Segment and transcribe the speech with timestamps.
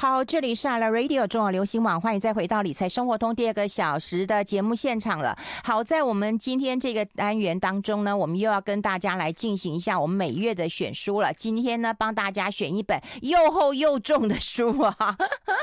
[0.00, 5.36] 好，这里是阿拉 Radio 中广流行网，欢迎再回到理财生活通第二个小时的节目现场了。
[5.64, 11.34] 好，在我们今天这个单元当中呢，我们又要跟大家来进行一下我们每月的选书了。
[11.34, 15.16] 今天呢，帮大家选一本又厚又重的书啊，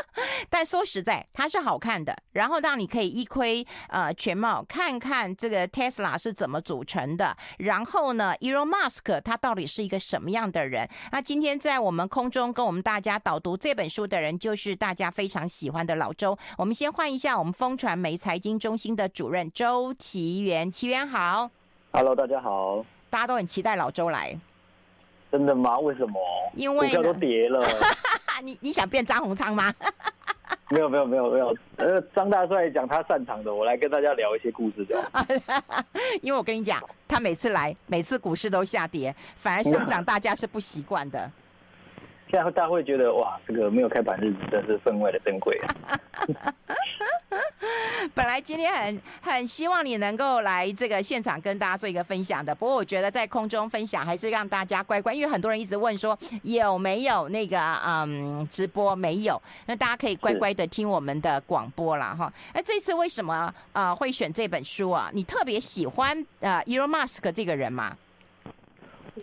[0.51, 10.89] 但说实在，它是好看的，然后让你可以一窥呃全貌，看看这个 Tesla 是怎么组成的，然后呢，Elon Musk 他到底是一个什么样的人？
[11.13, 14.24] 那今天在我们空中跟我们大家导读这本书的人。
[14.25, 16.37] 人就是大家非常喜欢的老周。
[16.57, 21.49] 我们先换一下我们风传媒财经中心的主任周奇源，奇源好
[21.91, 24.37] ，Hello，大家好，大家都很期待老周来，
[25.31, 25.77] 真的吗？
[25.77, 26.19] 为什么？
[26.55, 27.65] 因为股票都跌了，
[28.43, 29.71] 你你想变张宏昌吗？
[30.71, 35.23] 没有没有没有没有，呃，张大帅讲他擅长的，我来跟大家聊一些故事就好。
[36.23, 41.31] 因为我跟你讲，他每次来，每次股市都下跌，反而上涨，大家是不习惯的。
[42.29, 45.65] 现在大家会觉得哇，这个没有开盘日子真是分外的珍贵啊！
[48.13, 62.15] 本来今天很很希望你能够来这个现场跟大家做一个分享的，不过我觉得在空中分享还是让大家乖乖，因为很多人一直问说有没有那个嗯直播没有，那大家可以乖乖的听我们的广播啦。
[62.17, 62.31] 哈。
[62.53, 63.33] 那这次为什么
[63.73, 65.09] 啊、呃、会选这本书啊？
[65.13, 67.95] 你特别喜欢呃 Elon Musk 这个人吗？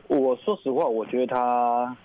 [0.08, 1.96] 我说实话，我觉得他。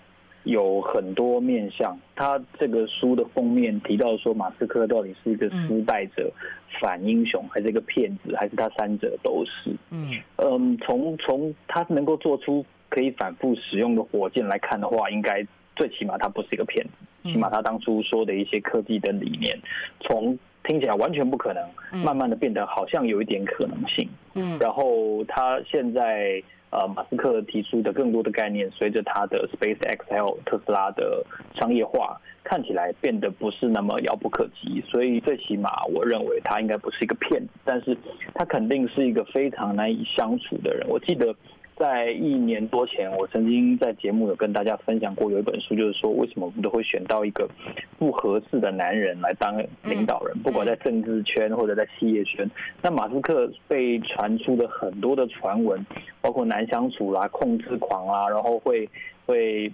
[0.48, 6.32] 有很多面向，他这个书的封面提到说，马斯克到底是一个失败者、
[6.80, 9.70] 反英雄，还是一个骗子，还是他三者都是？
[9.90, 19.54] 嗯嗯，从从他能够做出可以反复使用的火箭来看的话，应该最起码他不是一个骗子，起码他当初说的一些科技的理念，
[20.00, 24.08] 从听起来完全不可能，慢慢的变得好像有一点可能性。
[24.34, 26.42] 嗯，然后他现在。
[26.70, 34.82] 呃，马斯克提出的更多的概念，随着他的 SpaceX 还有特斯拉的商业化，看起来变得不是那么遥不可及。
[34.88, 37.96] 所以最起码，我认为他应该不是一个骗子，但是
[38.34, 40.86] 他肯定是一个非常难以相处的人。
[40.88, 41.34] 我记得。
[41.78, 47.48] 在一年多前，我曾经在节目有跟大家分享过，有一本书，就是说为什么我们都会选到一个
[47.98, 52.50] 不合适的男人来当领导人，不管在政治圈或者在企业圈。
[52.82, 55.80] 那马斯克被传出的很多的传闻，
[56.20, 58.88] 包括难相处啦、控制狂啊，然后会
[59.24, 59.70] 会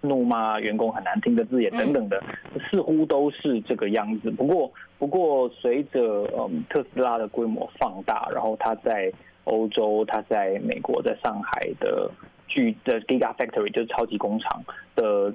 [0.00, 2.22] 怒骂员工很难听的字眼等等的，
[2.70, 4.30] 似乎都是这个样子。
[4.30, 6.00] 不过，不过随着
[6.38, 9.12] 嗯特斯拉的规模放大，然后他在。
[9.44, 12.10] 欧洲，他在美国，在上海的
[12.48, 14.62] 巨的 Gigafactory 就是超级工厂
[14.96, 15.32] 的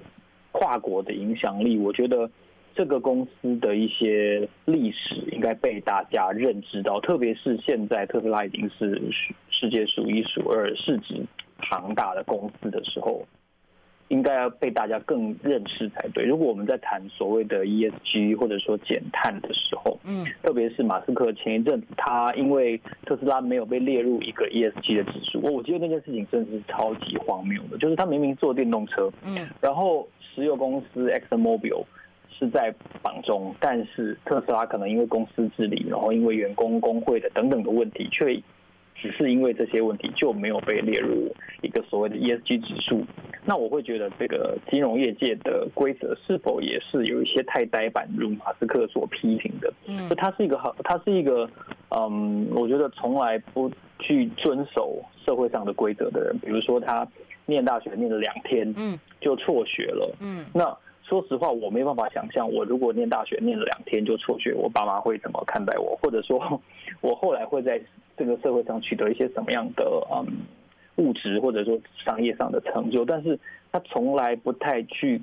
[0.51, 2.29] 跨国的影响力，我觉得
[2.75, 9.01] 这个公司的一些历史应该被大家认知到，特别是现在特斯拉已经是
[9.49, 11.23] 世界数一数二市值
[11.57, 13.25] 庞大的公司的时候。
[14.09, 16.25] 应该要被大家更认识才对。
[16.25, 27.77] 如果我们在谈所谓的 ESG 或者说减碳的时候，嗯，特别是马斯克前一阵子，他因为特斯拉没有被列入一个 ESG 的指数，我我觉得那件事情真的是超级荒谬的。
[27.77, 31.83] 就是他明明做电动车，嗯，然后石油公司 ExxonMobil
[32.37, 38.41] 是在榜中，但是特斯拉可能因为公司治理，然后因为员工工会的等等的问题，却。
[39.01, 43.05] 只是因为这些问题就没有被列入一个所谓的 ESG 指数，
[43.45, 49.73] 那我会觉得这个金融业界的规则是否也是有一些太呆板，如马斯克所批评的。
[49.87, 51.49] 嗯，他是一个好，他是一个，
[51.89, 56.37] 嗯，我觉得从来不去遵守社会上的规则的人。
[56.39, 57.07] 比如说他
[57.45, 60.77] 念大学念了两天，嗯，就辍学了，嗯，那。
[61.01, 66.61] 说实话，我没办法想象，我如果念大学念了两天就辍学，我爸妈会怎么看待我，或者说，
[67.01, 67.81] 我后来会在
[68.19, 70.27] 这个社会上取得一些什么样的嗯
[70.97, 73.03] 物质或者说商业上的成就。
[73.05, 73.39] 但是
[73.71, 75.19] 他从来不太去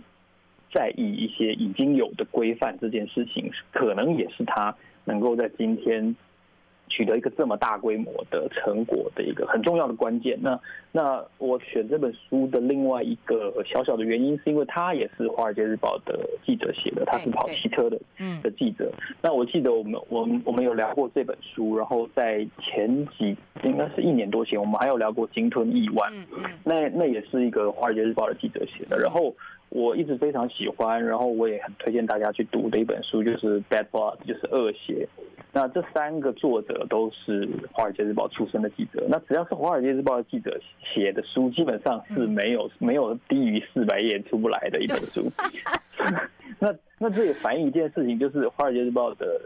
[0.72, 4.74] 在意一些已经有的规范，这件事情可能也是他
[5.04, 6.16] 能够在今天。
[6.96, 10.38] 取得一个这么大规模的成果的一个很重要的关键。
[10.40, 10.58] 那
[10.92, 18.90] 那我选这本书的另外一个小小的原因，是因为他也是《华尔街日报》的记者写的，他是跑汽车的嗯的记者。
[19.20, 26.10] 那我记得我们我们我们有聊过这本书，然后在前几应该是一年多前，我们还有聊过《鲸吞亿万》。
[26.64, 28.96] 那那也是一个《华尔街日报》的记者写的。
[28.96, 29.34] 然后
[29.68, 35.08] 我一直非常喜欢，然后我也很推荐大家去读的一本书，就是《Bad Blood》，就是恶血。
[35.52, 39.06] 那这三个作者都是《华尔街日报》出身的记者。
[39.08, 45.30] 那只要是《华尔街日报》的记者写的书，基本上是没有没有低于四百页出不来的一本书。
[46.60, 49.40] 那那这也反映一件事情，就是《华尔街日报》的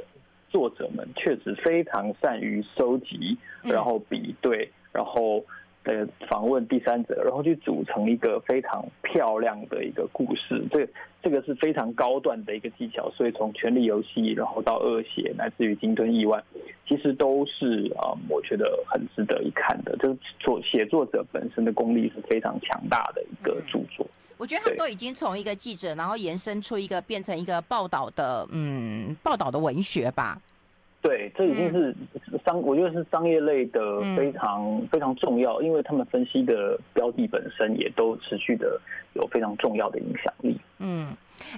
[0.49, 5.44] 作者们确实非常善于收集，然后比对，然后
[5.85, 10.62] 呃访问第三者，然后去组成一个非常漂亮的一个故事。
[10.71, 10.88] 这
[11.23, 13.11] 这个是非常高段的一个技巧。
[13.11, 16.41] 所以从《权力游戏》然后到《恶血》，乃至于《金吞亿万》，
[16.88, 19.97] 其实都是啊、嗯，我觉得很值得一看的。
[19.97, 24.06] 就是作写作者本身的功力是非常强大的一个著作。
[24.06, 30.41] 嗯我觉得他们都已经从一个记者，然后延伸出一个变成一个报道的，嗯，报道的文学吧。
[31.02, 31.94] 对，这已经是
[32.44, 38.79] 商，嗯、我觉得是商业类的非常、嗯、非常重要，因为他们分析的标的本身也都持续的
[39.14, 40.61] 有非常重要的影响力。
[40.79, 41.08] 嗯，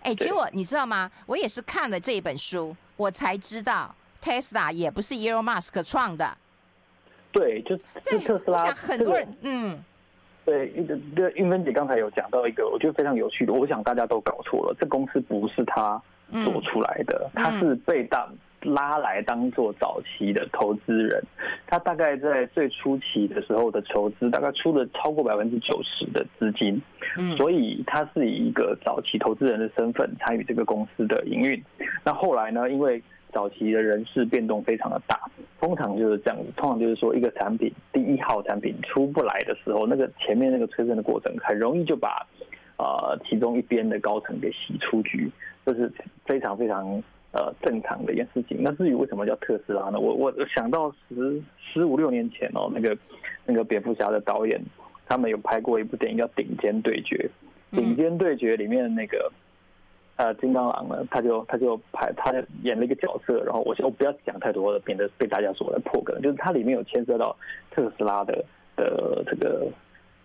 [0.02, 1.10] 哎、欸，结果你知道吗？
[1.26, 6.24] 我也是看了这一本书，我才知道 Tesla 也不是 Elon Musk 创的。
[7.32, 9.84] 对，就就特斯拉，很多人，嗯。
[10.44, 10.66] 对，
[11.14, 13.52] 对，韵芬姐刚才有讲到一个，我觉得非常有趣的。
[13.52, 16.02] 我想大家都搞错了，这公司不是他
[16.44, 18.28] 做出来的，他、嗯、是被当
[18.62, 21.22] 拉来当做早期的投资人。
[21.66, 26.80] 他大概在最初期的时候的筹资，大概出了超过百分之九十的资金。
[27.16, 31.62] 嗯，所以他是以一个早期投资人的身份参与这个公司的营运。
[32.04, 35.18] 那后来呢，因为早期的人事变动非常的大，
[35.58, 36.52] 通常就是这样子。
[36.56, 42.26] 通常就是说，一个产品第一号产品出不来的时候，那个前面那个催生的过程，很容易就把
[42.76, 45.30] 呃其中一边的高层给洗出局，
[45.64, 45.90] 这是
[46.26, 48.58] 非常非常呃正常的一件事情。
[48.60, 49.98] 那至于为什么叫特斯拉呢？
[49.98, 52.96] 我我想到十十五六年前哦，那个
[53.44, 54.60] 那个蝙蝠侠的导演，
[55.06, 57.28] 他们有拍过一部电影叫《顶尖对决》，
[57.78, 59.30] 《顶尖对决》里面那个。
[60.16, 62.30] 呃，金刚狼呢，他就他就拍，他
[62.62, 66.20] 演了一个角色，然后我我不要讲太多了，免得被大家说来破梗。
[66.20, 67.34] 就是它里面有牵涉到
[67.70, 68.44] 特斯拉的
[68.76, 69.66] 的这个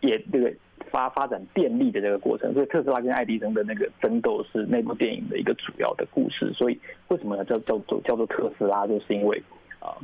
[0.01, 0.53] 也这个
[0.91, 6.51] 发发展电力的这个过程，所以特斯拉跟爱迪生的那个争斗是那部电影的一个主要的故事。
[6.53, 9.41] 所以为什么呢叫叫做叫做特斯拉，就是因为
[9.79, 9.95] 啊，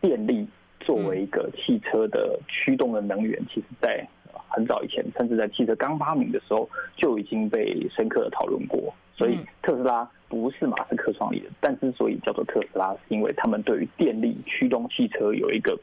[0.00, 0.46] 电力
[0.80, 4.06] 作为一个汽车的驱动的能源，其实在。
[4.52, 8.92] 很早以前，甚至在汽车刚发明的时候就已经被深刻的讨论过。
[9.14, 15.78] 所以特斯拉不是马斯克创立的，但之所以叫做特斯拉，是因为他们对于电力驱动汽车有一个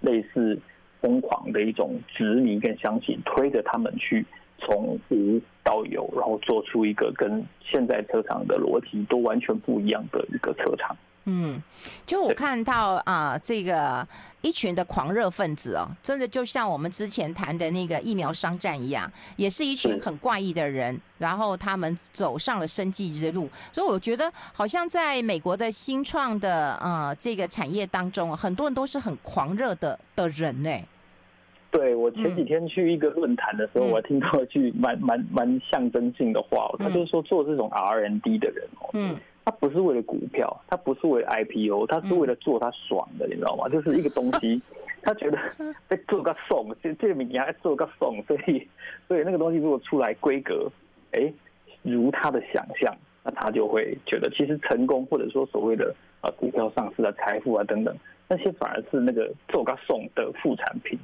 [0.00, 0.56] 类似
[1.02, 4.24] 疯狂的一种执迷跟相信，推着他们去
[4.58, 10.96] 从无到有，然后做出一个跟现在车厂的逻辑都完全不一样的一个车厂。
[11.24, 11.62] 嗯，
[12.04, 14.04] 就我看到啊，这个
[14.40, 23.48] 一群的狂热分子哦，真的就像我们之前谈的那个疫苗商战一样，也是一群很怪异的人，然后他们走上了生计之路。
[23.72, 30.70] 所以我觉得，好像在美国的新创的啊这个产业当中，很多人都是很狂热的的人呢。
[31.70, 38.90] 对，我前几天去一个论坛的时候，嗯、我还听到一句蛮蛮蛮象征性的话，他就是说做这种 R N D 的人哦。
[38.94, 39.16] 嗯。
[39.44, 43.68] 他不是为了股票，他不是为了 IPO，他是为了做他爽的，嗯、你知道吗？
[43.68, 44.62] 就是一个东西，
[45.02, 45.38] 他觉得
[45.88, 48.68] 在做个送，这这个名还做个送，所以
[49.08, 50.70] 所以那个东西如果出来规格，
[51.12, 51.32] 哎，
[51.82, 57.96] 如他的想象，那他就会觉得其实成功或者说所谓的啊股票上市的财富啊等等，
[58.28, 60.98] 那些反而是那个做个送的副产品。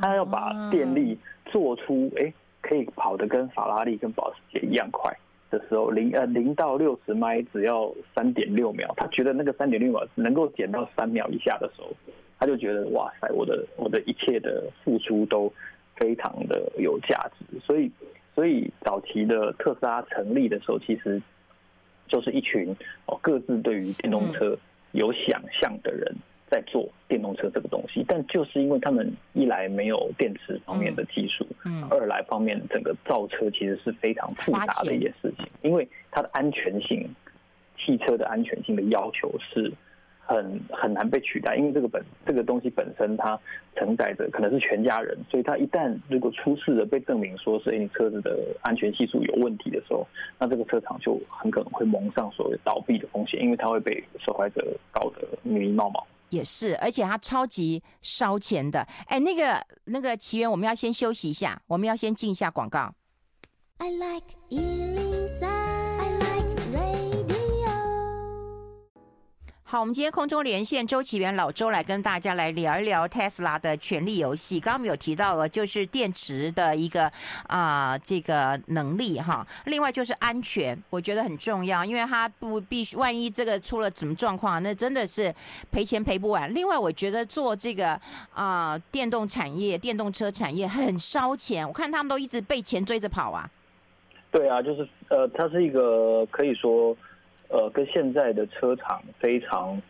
[0.00, 5.14] 他要把电力做出哎可以跑得跟法拉利跟保时捷一样快。
[5.56, 11.92] 的时候，零呃零到六十迈只要三点六秒，他觉得那个三点六秒能够减到三秒以下的时候，
[12.38, 15.52] 他就觉得哇塞，我的我的一切的付出都
[15.94, 17.58] 非常的有价值。
[17.60, 17.90] 所以，
[18.34, 21.22] 所以早期的特斯拉成立的时候，其实
[22.08, 22.74] 就是一群
[23.06, 24.58] 哦各自对于电动车
[24.92, 26.12] 有想象的人。
[26.54, 37.12] 在做电动车这个东西，但就是因为他们一来没有电池方面的技术，嗯，二来方面整个造车其实是非常复杂的一件事情，因为它的安全性，
[37.76, 39.72] 汽车的安全性的要求是
[40.20, 43.36] 很很难被取代，因为这个本这个东西本身它
[43.74, 50.06] 承载着可能是全家人，所以它一旦如果出事了，被证明说是你车子的安全系数有问题的时候，
[50.38, 56.00] 那这个车厂就很可能会蒙上所谓倒闭的风险，因为它会被受害者搞得密密麻麻。
[56.34, 58.80] 也是，而且它超级烧钱的。
[59.06, 62.92] 哎，那个那个奇缘，我们要先休息一下，我们要先进一下广告。
[69.74, 74.60] 好，我们今天空中连线周岐原老周来跟大家来聊一聊 Tesla 的权力游戏。
[74.60, 77.10] 刚刚我们有提到了，就是电池的一个
[77.48, 85.34] 啊、呃、这个能力哈，另外就是安全，我觉得很重要，因为它不必须万一这个出了什么状况，那真的是
[85.72, 86.54] 赔钱赔不完。
[86.54, 87.94] 另外，我觉得做这个
[88.32, 93.50] 啊、呃、电动产业、电动车产业很烧钱，我看他们都一直被钱追着跑啊。
[94.30, 96.96] 对啊，就是呃，它是一个可以说。
[97.54, 99.80] 呃，跟现在的车厂非常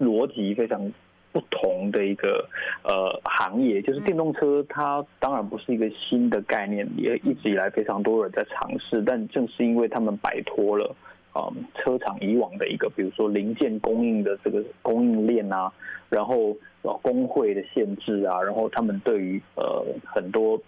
[0.00, 0.90] 逻辑非常
[1.30, 2.48] 不同的一个
[2.84, 10.96] 呃行业，就是电动车，它当然不是一个新的概念，也一直以来非常多人在尝试，但正是因为他们摆脱了
[11.34, 15.70] 嗯车厂以往的一个，比如说零件供应的这个供应链啊，
[16.08, 20.58] 然后呃工会的限制啊，然后他们对于呃很多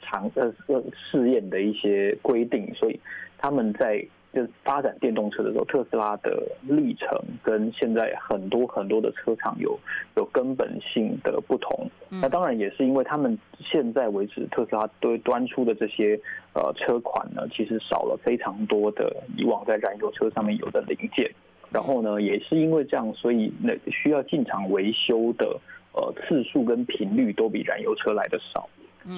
[0.00, 2.98] 尝呃呃试验的一些规定，所以
[3.36, 4.02] 他们在。
[4.32, 7.08] 就是发展电动车的时候，特斯拉的历程
[7.42, 9.76] 跟现在很多很多的车厂有
[10.16, 11.90] 有根本性的不同。
[12.08, 16.16] 那当然也是因为他们现在为止，特斯拉对端出的这些
[16.54, 21.28] 呃车款呢，其实少了非常多的以往在燃油车上面有的零件。
[21.72, 25.58] 然后呢，也是因为这样，所以那需要进厂维修的
[25.92, 28.68] 呃次数跟频率都比燃油车来的少。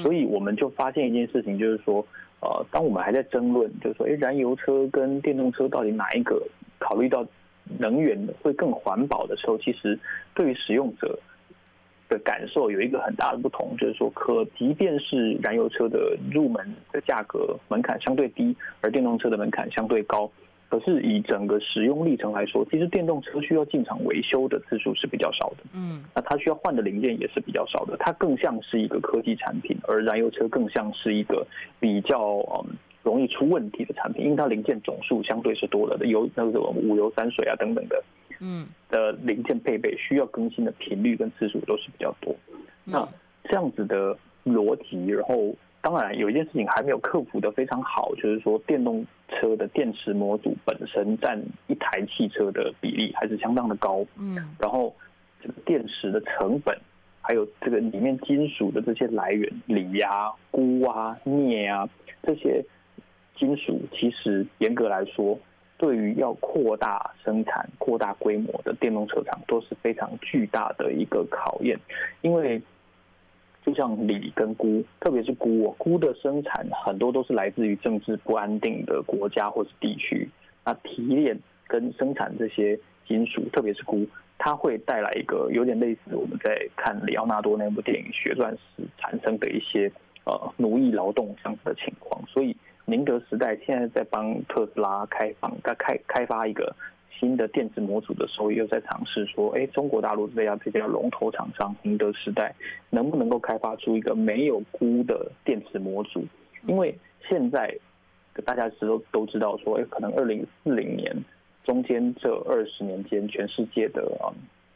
[0.02, 2.06] 所以我们就发现一件事情，就是说。
[2.42, 6.42] 呃，当我们还在争论，就是说，哎，燃油车跟电动车到底哪一个
[6.80, 7.24] 考虑到
[7.78, 9.96] 能源会更环保的时候，其实
[10.34, 11.16] 对于使用者
[12.08, 20.28] 的感受有一个很大的不同，就是说，可即便是燃油车的入门的价格门槛相对低，而电动车的门槛相对高。
[20.72, 25.58] 可是以整个使用历程来说，其实电动车需要进厂维修的次数是比较少的。
[25.74, 27.94] 嗯，那它需要换的零件也是比较少的。
[27.98, 31.46] 它更像是一个科技产品，而燃油车更像是一个
[31.78, 38.02] 比较嗯容易出问题的产品，因为它零件总数相对是多了的，油那个五油三水啊等等的，
[38.40, 42.34] 嗯的零件配备需要更新的频率跟次数都是比较多。
[42.82, 43.06] 那
[43.44, 45.54] 这样子的逻辑，然后。
[45.84, 51.36] 当然，有一件事情还没有克服的非常好，就是说电动车的电池模组本身占
[51.66, 54.06] 一台汽车的比例还是相当的高。
[54.16, 54.94] 嗯，然后
[55.42, 56.78] 这个电池的成本，
[57.20, 61.88] 还有这个里面金属的这些来源，锂啊、钴啊、镍啊
[62.22, 62.64] 这些
[63.36, 65.36] 金属，其实严格来说，
[65.78, 71.76] 对于要扩大生产、扩大规模的电动车厂都是非常巨大的一个考验，
[72.20, 72.62] 因为。
[73.64, 80.28] 就像锂跟钴，特别是鈷，鈷的生产很多都是来自于政治不安定的国家或是地区。
[80.64, 84.06] 那提炼跟生产这些金属，特别是钴，
[84.38, 89.90] 它会带来一个有点类似我们在看里奥纳多那部电影《血钻石》产生的一些
[90.24, 92.20] 呃奴役劳动这样子的情况。
[92.26, 96.74] 所以宁德时代现在在帮特斯拉开放，在开开发一个。
[97.22, 102.52] 新的电子模组的时候，又在尝试说，哎，中国大陆这家这家龙头厂商宁德时代，
[102.90, 106.24] 能不能够开发出一个没有钴的电池模组？
[106.66, 106.92] 因为
[107.28, 107.72] 现在
[108.44, 111.16] 大家其实都都知道说，哎，可能二零四零年
[111.62, 114.02] 中间这二十年间，全世界的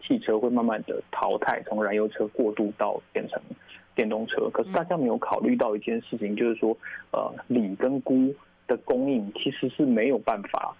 [0.00, 3.42] 汽车会慢慢的淘汰，从燃油车过渡到变成
[3.96, 4.48] 电动车。
[4.50, 6.76] 可是大家没有考虑到一件事情，就是说，
[7.10, 8.32] 呃，锂跟钴
[8.68, 10.76] 的供应其实是没有办法。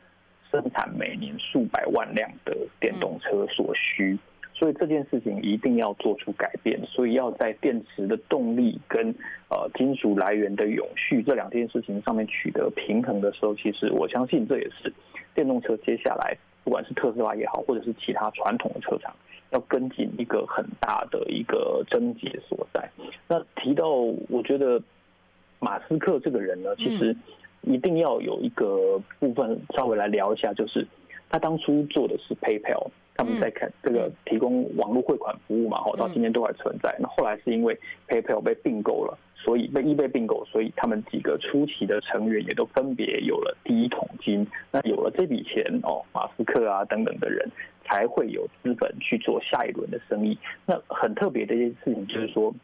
[0.57, 4.19] 生产每年数百万辆的电动车所需，
[4.55, 6.81] 所以这件事情一定要做出改变。
[6.87, 9.15] 所以要在电池的动力跟
[9.51, 14.91] 呃金属来源的永续这两件事情上面取得平衡的时候，其实我相信这也是
[15.35, 16.35] 电动车接下来
[16.65, 19.15] 不管是特斯拉也好，或者是其他传统的车厂
[19.51, 22.89] 要跟进一个很大的一个症结所在。
[23.29, 24.83] 那提到我觉得
[25.59, 27.15] 马斯克这个人呢，其实。
[27.67, 30.87] 一定要有一个部分稍微来聊一下，就是
[31.29, 36.97] 他当初做的是 PayPal，他们在看这个提供网络汇款服务嘛，到今天都还存在。
[37.01, 37.77] 那后来是因为
[38.09, 44.47] PayPal 被并购了，所以被 eBay 并购，所以他们几个初期的成员也都分别有了第一桶金。
[44.71, 47.45] 那有了这笔钱哦，马斯克啊等等的人
[47.85, 50.39] 才会有资本去做下一轮的生意。
[50.65, 52.55] 那很特别的一件事情就是说。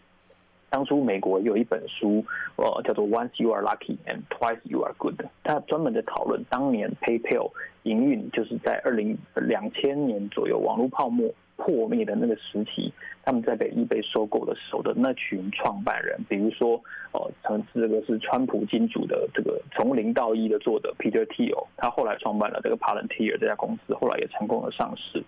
[0.72, 2.24] 当初美国有一本书，
[2.56, 7.50] 呃，叫做《Once You Are Lucky and Twice You Are Good》，它专门在讨论当年 PayPal
[7.82, 11.30] 营运，就是在二零两千年左右网络泡沫
[11.62, 12.92] 破灭的那个时期，
[13.24, 25.22] 他们在被 eBay 收购的时候的那群创办人，比如说，呃，曾这个是川普金主的这个从零到一的作者 Peter Thiel，他后来创办了这个 Palantir 这家公司，后来也成功的上市。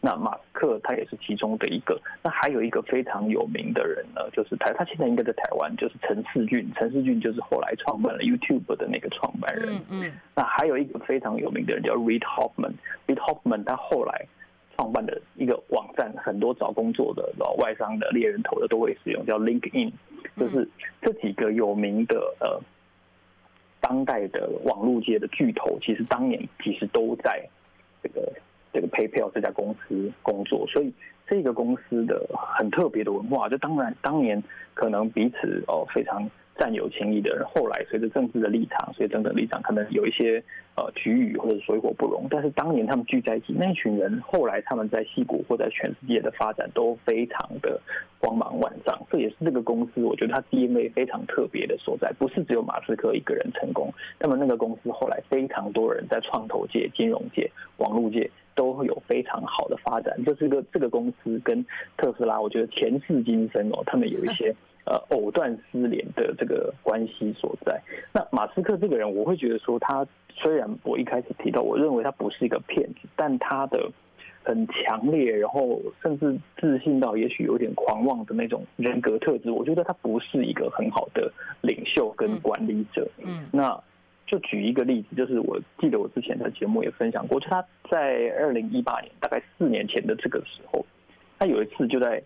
[0.00, 9.74] 那马斯克他也是其中的一个，那还有一个非常有名的人呢，就是台，他现在应该在台湾，就是陈世俊，陈世俊就是后来创办了 YouTube 的那个创办人。
[9.74, 10.12] 嗯嗯。
[10.36, 14.26] 那还有一个非常有名的人叫 Reid Hoffman，Reid Hoffman 他后来
[14.80, 19.92] 创办的一个网站，很多找工作的外商的猎人头的都会使用，叫 LinkedIn。
[20.38, 20.66] 就是
[21.02, 22.58] 这几个有名的呃
[23.78, 27.46] 当代的网络界的巨头，其实当年其实都在
[28.02, 28.32] 这个。
[28.72, 30.94] 这个 PayPal 这家公司工作，所以
[31.26, 34.40] 这个公司的很特别的文化，就当然当年
[34.74, 40.42] 可能彼此哦非常占有情谊的人，后来随着政治的立场，所以等等立场可能有一些
[40.76, 42.26] 呃局域或者水火不容。
[42.28, 47.80] 但是当年他们聚在一起，那一群人后来他们在矽谷或在全世界的发展都非常的
[48.18, 49.00] 光芒万丈。
[49.10, 53.90] 这也是这个公司，我觉得它 DNA 非常特别的所在，不是只有马斯克一个人成功。
[54.18, 60.14] 他们那个公司后来非常多人在创投界、金融界、网络界都有非常好的发展。
[60.26, 61.64] 就是个这个公司跟
[61.96, 64.54] 特斯拉，我觉得前世今生哦，他们有一些。
[64.90, 67.80] 呃，藕断丝连的这个关系所在。
[68.12, 70.04] 那马斯克这个人，我会觉得说，他
[70.34, 73.88] 虽然我一开始提到，我认为他不是一个骗子，但他的
[74.42, 83.08] 很强烈，然后甚至自信到也许有点狂妄的那种人格特质，我觉得他不是一个很好的领袖跟管理者。
[83.22, 83.80] 嗯，那
[84.26, 90.84] 就举一个例子，就是我记得我之前的节目也分享过，就他在二零一八年，大概四年前的这个时候，
[91.38, 92.20] 他有一次就在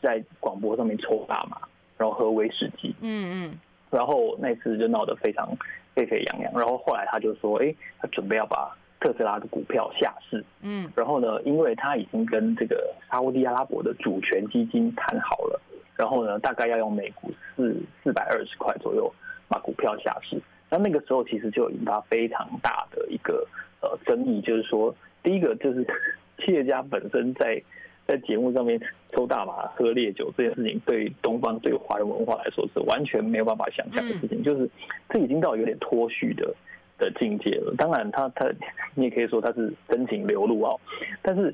[0.00, 1.58] 在广播上面抽大麻。
[1.98, 3.58] 然后喝威士忌，嗯嗯，
[3.90, 5.48] 然后那次就闹得非常
[5.94, 6.52] 沸沸扬扬。
[6.52, 15.58] 然后后来他就说，哎，他准备要把特斯拉的股票下市，嗯，然后呢，因为他已经跟这个沙乌地阿拉伯的主权基金谈好了，
[15.96, 17.74] 然后呢，大概要用每股四
[18.04, 19.10] 四百二十块左右
[19.48, 20.38] 把股票下市。
[20.68, 23.46] 那那个时候其实就引发非常大的一个
[23.80, 25.82] 呃争议，就是说，第一个就是
[26.44, 27.62] 企业家本身在。
[28.06, 28.80] 在节目上面
[29.12, 34.42] 抽大麻、喝烈酒这件事情，对东方、对华人文化来说是完全没有办法想象的事情。
[34.44, 34.70] 就是
[35.08, 36.54] 这已经到有点脱序的
[36.98, 37.74] 的境界了。
[37.76, 38.54] 当然他，他他
[38.94, 40.78] 你也可以说他是真情流露哦。
[41.20, 41.52] 但是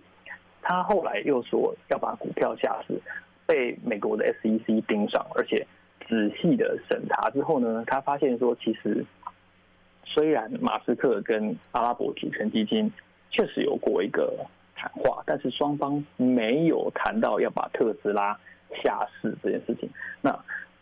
[0.60, 3.00] 他后来又说要把股票下市，
[3.46, 5.66] 被美国的 SEC 盯上，而且
[6.06, 9.02] 仔细的审查之后呢，他发现说，其实
[10.04, 12.92] 虽然马斯克跟阿拉伯主权基金
[13.30, 14.34] 确实有过一个。
[14.82, 18.36] 谈话，但是双方没有谈到要把特斯拉
[18.82, 19.88] 下市这件事情。
[20.20, 20.36] 那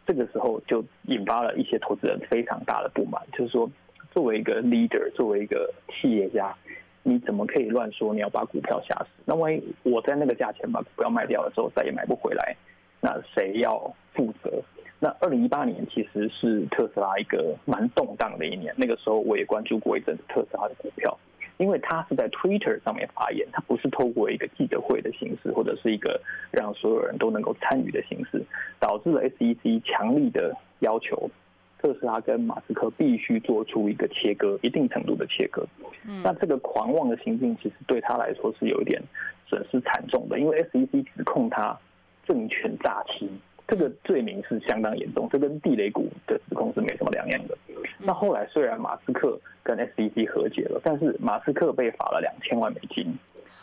[0.07, 3.71] 这个时候就引发了一些投资人非常大的不满，就是说，
[4.11, 6.57] 作为一个 leader，作为一个企业家，
[7.02, 9.23] 你怎么可以乱说你要把股票下市？
[9.26, 12.57] 那万一我在那个价钱把股票卖掉了之后再也买不回来，
[13.02, 14.50] 那谁要负责？
[14.99, 21.19] 那二零一八年其实是特斯拉一个蛮动荡的一年，那个时候我也关注过一阵子特斯拉的股票。
[21.61, 26.19] 因为他是在 Twitter 上面发言，他不是透过一个记者会的形式，或者是一个
[26.50, 28.43] 让所有人都能够参与的形式，
[28.78, 31.30] 导致了 SEC 强力的要求
[31.78, 35.67] 特斯拉跟马斯克必须做出一个切割，一定程度的切割。
[36.08, 38.99] 嗯，那这个狂妄的行径其实对他来说是有一点
[39.47, 41.78] 损失惨重的，因为 SEC 指控他
[42.26, 43.30] 政权诈欺。
[43.71, 47.56] 这个罪名是相当严重，这跟地雷股的指控是没什么两样的。
[47.99, 53.17] 那后来虽然马斯克跟 SEC 和解了，但是马斯克被罚了两千万美金，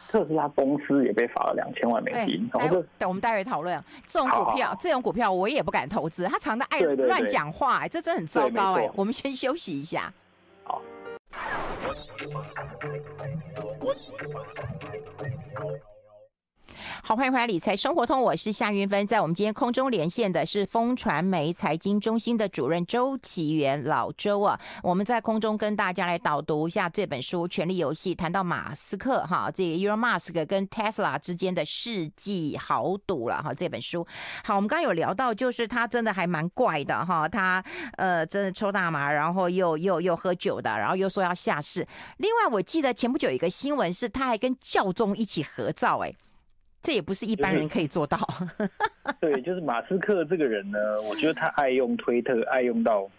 [0.08, 2.50] 特斯拉公司也被罚了两千万美金。
[2.54, 8.90] 然后等我们待会讨论这种股票，这种股票我也不敢投资，他常常爱乱讲话，哎，这真的很糟糕哎。
[8.96, 10.14] 我们先休息一下。
[10.64, 10.82] 好。
[17.04, 19.06] 好，欢迎回来《理财生活通》，我是夏云芬。
[19.06, 24.60] 在我们今天空中连线的是风传媒财经中心的主任周岐原老周啊。
[24.84, 33.54] 我们在空中跟大家来导读一下这本书《权力游戏》，谈到马斯克哈，这个 Elon Musk 跟 Tesla 之间的世纪豪赌了哈。
[33.54, 34.06] 这本书
[34.44, 37.64] 好，我们刚刚有聊到，就是他真的还蛮怪的哈，他
[37.98, 41.88] 呃真的抽大麻，然后又又又喝酒的，然后又说要下市。
[42.18, 46.14] 另外，我记得前不久有一个新闻是，他还跟教宗一起合照，哎。
[46.82, 48.18] 这也不是一般人可以做到。
[49.20, 53.10] 对，就是马斯克这个人呢，我觉得他爱用推特，爱用到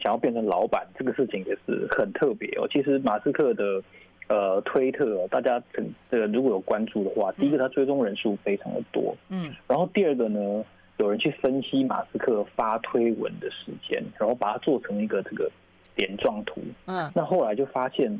[0.00, 2.66] 想要变成老板，这个事情也是很特别哦。
[2.72, 3.80] 其实马斯克的
[4.28, 5.62] 呃推特哦，大家
[6.10, 10.64] 这个如果有关注的话，第一个他追踪人数非常的多，嗯，然后第二个呢，
[10.96, 15.48] 有人去分析马斯克发推文的时间，然后把它做成一个这个
[15.94, 18.10] 点状图，嗯，那后来就发现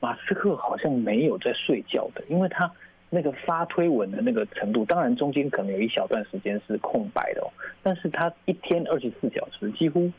[0.00, 2.70] 马斯克好像没有在睡觉的，因为他。
[3.14, 7.46] 那个发推文的那个程度，当然中间可能有一小段时间是空白的哦，
[7.80, 10.10] 但是他一天二十四小时，几乎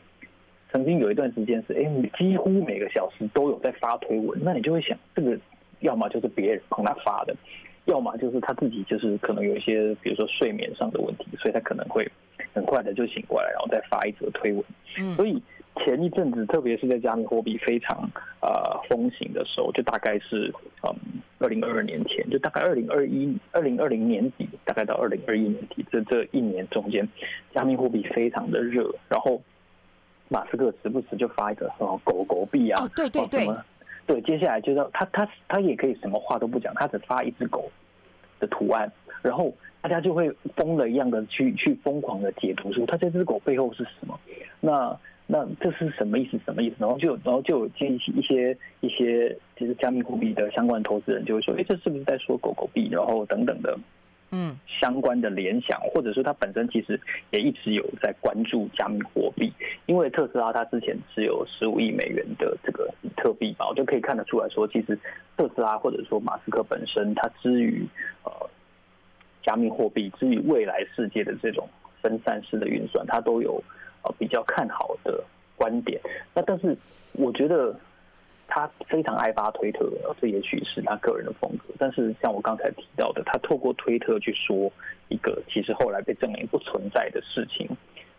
[0.72, 1.84] 曾经有一段时间是，哎，
[2.16, 5.38] 几乎每个小时都有在发推文，那你就会想，这个
[5.80, 7.36] 要么就是别人帮他发的，
[7.84, 12.10] 要么就是他自己就是可能有一些，比如说睡眠上的问题，所以他可能会
[12.54, 14.64] 很快的就醒过来，然后再发一则推文，
[15.14, 15.40] 所以。
[15.76, 18.08] 前一阵子，特别是在加密货币非常
[18.40, 20.94] 呃风行的时候，就大概是嗯
[21.38, 27.06] 二零二二年前，就大概二零二一二零二零年底，大概到二零二一年底这这一年中间，
[27.54, 29.40] 加密货币非常的热，然后
[30.28, 33.46] 马斯克时不时就发一个什么狗狗币啊，哦对对对，
[34.06, 37.70] 对，接下来就是他他他也可以什么话都不讲，他只发一只狗
[38.40, 38.90] 的图案，
[39.22, 44.18] 然后大家就会疯了一样的去去疯狂的解读说，他这只狗背后是什么？
[44.60, 46.38] 那那这是什么意思？
[46.44, 46.76] 什么意思？
[46.78, 52.88] 然后就然后就有一些一些一些其实加密货币的相关投资人就会说，哎，这是不是在说狗狗币？
[52.90, 53.78] 然后等等的。
[54.32, 59.52] 嗯，相关的联想，或者说他本身其实也一直有在关注加密货币，
[59.86, 64.98] 因为特斯拉它之前只有十五亿美元的这个比特币吧，我就可以看得出来说，其实
[65.36, 67.86] 特斯拉或者说马斯克本身，他之于
[68.24, 68.32] 呃
[69.44, 71.68] 加密货币，之于未来世界的这种
[72.02, 73.62] 分散式的运算，它都有
[74.18, 75.22] 比较看好的
[75.56, 76.00] 观点。
[76.34, 76.76] 那但是
[77.12, 77.74] 我觉得。
[78.48, 79.90] 他非常爱发推特，
[80.20, 81.74] 这也许是他个人的风格。
[81.80, 84.72] 但是像我刚才提到的，他透过推特去说
[85.08, 87.68] 一个其实后来被证明不存在的事情，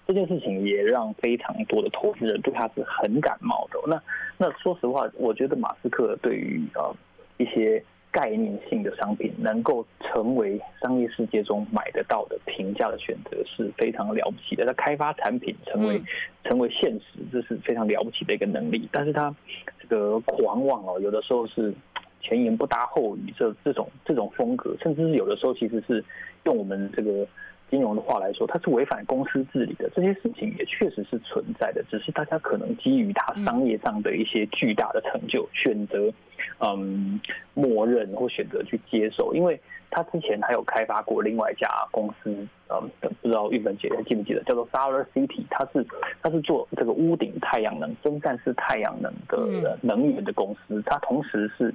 [0.06, 3.80] 这件事情也让非常多的投资人对他是很感冒的。
[3.88, 4.04] 那
[4.38, 6.94] 那说实话，我觉得马斯克对于呃
[7.38, 7.82] 一些。
[8.18, 14.66] 概念性的商品能够成为商业世界中买得到的平价的选择是非常了不起的。
[14.66, 16.02] 他开发产品成为
[16.44, 18.90] 成为现实，这是非常了不起的一个能力。
[18.92, 19.32] 但是他
[19.80, 21.72] 这个狂妄哦，有的时候是
[22.20, 26.04] 前言不搭后语，这这种这种风格，甚至是有的时候其实是
[26.46, 27.28] 用我们这个。
[27.70, 31.84] 金融的话来说，它是违反公司治理的，这些事情也确实是存在的。
[31.90, 36.12] 只是大家可能基于它商业上的一些巨大的成就，选择
[36.60, 37.20] 嗯
[37.54, 39.34] 默认或选择去接受。
[39.34, 42.32] 因为他之前还有开发过另外一家公司，
[42.70, 45.86] 嗯，不知道玉芬姐还记不记得，叫做 Solar City，它是
[46.22, 51.74] 它是做这个屋顶太阳能、分散式太阳能的能源的公司，它同时是。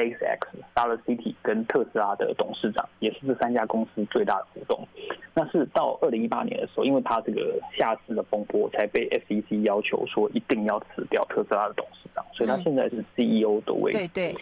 [0.00, 0.38] SpaceX、
[0.74, 4.88] Solar City 跟特斯拉的董事长，也是这三家公司最大的股东。
[5.34, 13.98] 那是到二零一八年的时候，因为他这个下市的风波，才被 SEC 要求说一定要辞掉特斯拉的董事长，所以他现在是 CEO 的位置。
[13.98, 14.36] 对对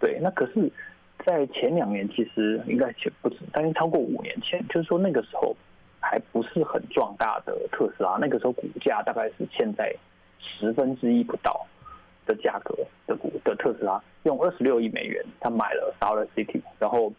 [0.00, 0.18] 对。
[0.20, 0.70] 那可是，
[1.26, 5.54] 在前两年，其实应该且不止，但是超过五年前，就是说那个时候
[6.00, 9.94] 还不是很壮大的特斯拉，那个时候股价大概是现在
[10.38, 11.66] 十分之一不到。
[12.26, 12.74] 的价格
[13.06, 17.12] 的股的特斯拉用二十六亿美元，他买了 Solar City，然后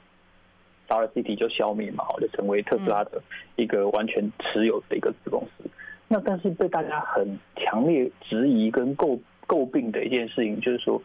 [0.89, 3.21] Solar City 就消灭嘛，好就成为特斯拉的
[3.55, 5.69] 一个完全持有的一个子公司。
[6.07, 11.01] 那但是被大家很强烈质疑跟诟诟病的一件事情，就是说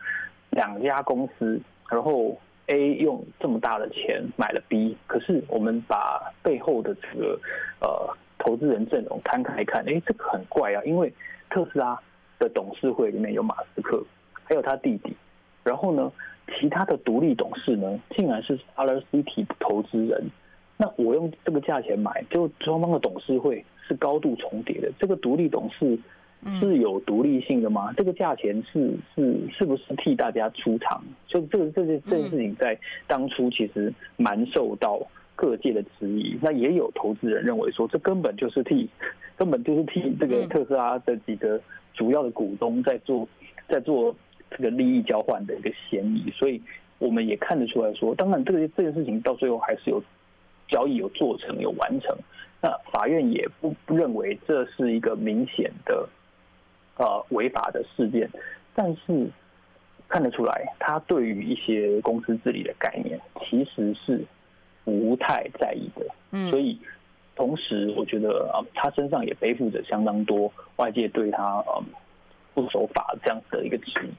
[0.51, 1.61] 两家公司，
[1.91, 7.41] 然后 A 用这么大的钱买了 B，可是我们把背后的这个
[7.81, 11.13] 呃投资人阵容摊开看，哎，这个很怪啊，因为
[11.51, 12.01] 特斯拉。
[12.41, 14.03] 的董事会里面有马斯克，
[14.43, 15.15] 还有他弟弟，
[15.63, 16.11] 然后呢，
[16.59, 20.25] 其他的独立董事呢，竟然是 Solar City 的投资人。
[20.77, 24.91] 那我用这个价钱买，就双方的董事会是高度重叠的。
[24.99, 25.99] 这个独立董事
[26.59, 27.93] 是有独立性的吗？
[27.95, 31.05] 这个价钱是是是不是替大家出场？
[31.29, 32.77] 就这个这件这件事情在
[33.07, 34.99] 当初其实蛮受到
[35.37, 36.39] 各界的质疑。
[36.41, 38.89] 那也有投资人认为说，这根本就是替
[39.37, 41.61] 根本就是替这个特斯拉的几个。
[42.01, 43.29] 主要的股东在做，
[43.69, 44.17] 在做
[44.51, 46.59] 这个利益交换的一个嫌疑，所以
[46.99, 50.03] 我们也看得出来说，当然这个这件事情到最后还是有
[50.67, 52.17] 交易有做成有完成，
[52.63, 56.09] 那法院也不不认为这是一个明显的
[56.97, 58.31] 呃违法的事件，
[58.75, 59.29] 但是
[60.09, 64.25] 看得出来他对于一些公司治理的概念其实是
[64.87, 66.79] 不太在意的，嗯，所以。
[67.37, 71.83] 同时，我觉得啊，他身上也背负着相当多外界对他呃
[72.53, 74.11] 不守法这样子的一个质疑。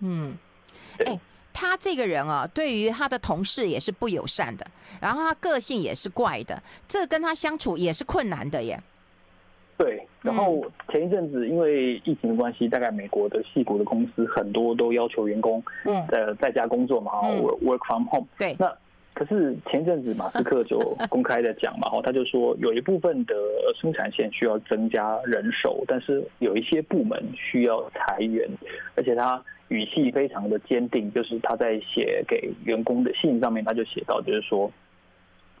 [0.00, 0.34] 嗯，
[1.00, 1.20] 哎、欸，
[1.52, 4.66] 他这个人啊，对于他的同事也是不友善的，
[5.02, 8.80] 然后他个性也是怪的，这跟他相处也是困难的耶。
[9.76, 18.26] 对，然后前一阵子因为疫情的关系，大概美国的矽谷的公司很多都要求员工嗯呃在家工作嘛，嗯，work from home。
[18.38, 18.74] 对，那。
[19.20, 20.78] 可是前阵子马斯克就
[21.10, 23.34] 公开的讲嘛， 他就说有一部分的
[23.78, 28.48] 生产线需要增加人手，但是有一些部门需要裁员，
[28.96, 34.72] 而且他语气非常的坚定，就是他在写给员工的信上面他就写到，就是说，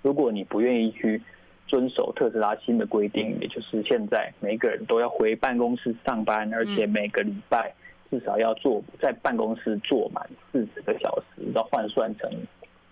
[0.00, 1.20] 如果你不愿意去
[1.66, 7.70] 遵守特斯拉新的规定，也就是现在每个人都要回办公室上班，而且每个礼拜
[8.10, 12.30] 至少要做在办公室坐满四十个小时，要换算成。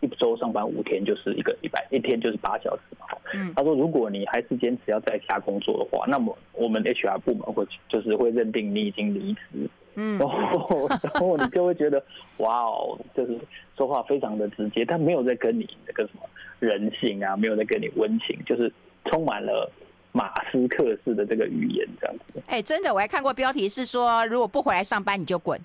[0.09, 3.07] 一周上班五天就是一个礼拜，一天就是八小时嘛。
[3.35, 9.69] 嗯，他说，如果你还是坚持要在家工作的话，那么我们 HR 部门会就是会认定你已经离职。
[9.97, 12.03] 嗯，然后 然后你就会觉得，
[12.39, 13.39] 哇哦，就是
[13.77, 16.23] 说话非常的直接，他没有在跟你那个什么
[16.61, 18.73] 人性啊，没有在跟你温情，就是
[19.07, 19.71] 充满了
[20.13, 22.43] 马斯克式的这个语言这样子。
[22.47, 25.61] 哎，真的，我还看过标题是说，如果不回来上班你就滚。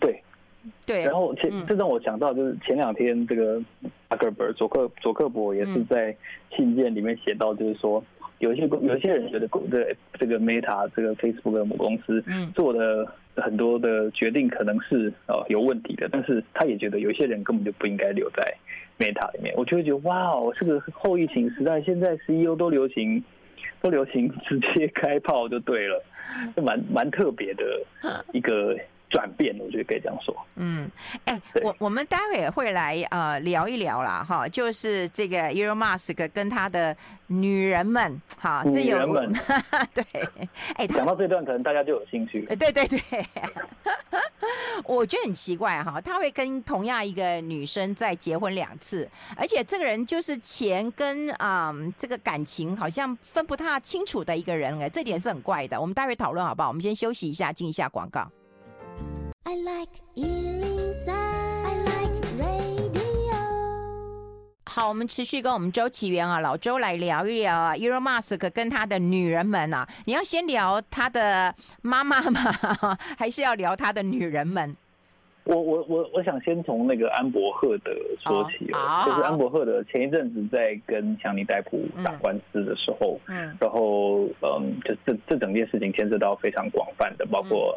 [0.00, 0.22] 对。
[0.86, 3.60] 对，然后前这让我想到，就是前两天这个
[4.08, 6.16] 阿克伯佐克佐克伯也是在
[6.56, 8.02] 信件里面写到，就是说
[8.38, 12.22] 有一些有一些人觉得这这个 Meta 这个 Facebook 的母公司
[12.54, 18.42] 做的很多的决定可能是呃有问题的，但是他也觉得有一些人根本就不应该留在
[18.98, 19.54] Meta 里面。
[19.56, 23.22] 我就会觉得哇哦，这个后疫情时代，现在 CEO 都流行
[23.80, 26.04] 都流行直接开炮就对了，
[26.54, 27.64] 就蛮蛮特别的
[28.32, 28.76] 一个。
[29.12, 30.34] 转变，我觉得可以这样说。
[30.56, 30.90] 嗯，
[31.26, 36.96] 哎、欸，我我们待会也会来呃聊一聊啦，哈，就是这个 Elon Musk 跟他的
[37.26, 39.30] 女人们，哈，女人们，
[39.94, 40.04] 对，
[40.74, 42.46] 哎、欸，讲到这段，可能大家就有兴趣。
[42.56, 43.00] 对对对，
[44.84, 55.78] 我觉得很奇怪哈，他会跟同样一个女生再结婚两次，而且这个人就是钱跟啊、嗯、这个感情好像分不太清楚的一个人，哎，这点是很怪的。
[55.78, 56.68] 我们待会讨论好不好？
[56.68, 58.30] 我们先休息一下，进一下广告。
[59.44, 63.34] I like 103, I like radio。
[64.66, 69.86] 好，我们持续跟我们周启源啊，老周来聊一聊啊，Elon Musk 跟他的女人们啊。
[70.06, 72.40] 你要先聊他的妈妈吗？
[73.18, 74.76] 还是要聊他的女人们？
[75.44, 87.74] 我我我我想先从那个安伯赫德说起了，oh, 就是安伯赫德前一阵子在跟强尼戴普打官司的时候，嗯，然后嗯，就这这整件事情牵涉到非常广泛的，包括